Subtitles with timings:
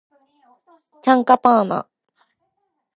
[1.03, 1.87] チャンカパーナ